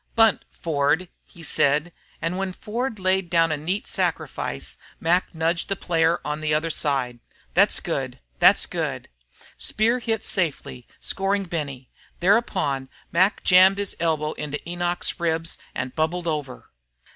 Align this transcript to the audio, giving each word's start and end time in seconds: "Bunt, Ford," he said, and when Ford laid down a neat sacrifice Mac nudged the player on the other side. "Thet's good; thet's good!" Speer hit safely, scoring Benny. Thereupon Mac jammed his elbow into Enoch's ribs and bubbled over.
"Bunt, 0.15 0.43
Ford," 0.49 1.09
he 1.27 1.43
said, 1.43 1.93
and 2.23 2.35
when 2.35 2.53
Ford 2.53 2.97
laid 2.97 3.29
down 3.29 3.51
a 3.51 3.55
neat 3.55 3.85
sacrifice 3.85 4.77
Mac 4.99 5.35
nudged 5.35 5.69
the 5.69 5.75
player 5.75 6.19
on 6.25 6.41
the 6.41 6.55
other 6.55 6.71
side. 6.71 7.19
"Thet's 7.53 7.79
good; 7.79 8.19
thet's 8.39 8.65
good!" 8.65 9.09
Speer 9.59 9.99
hit 9.99 10.25
safely, 10.25 10.87
scoring 10.99 11.43
Benny. 11.43 11.87
Thereupon 12.19 12.89
Mac 13.11 13.43
jammed 13.43 13.77
his 13.77 13.95
elbow 13.99 14.31
into 14.31 14.67
Enoch's 14.67 15.19
ribs 15.19 15.59
and 15.75 15.93
bubbled 15.93 16.25
over. 16.25 16.71